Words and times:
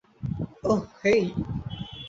ওহ, 0.63 0.81
হেই। 1.01 1.23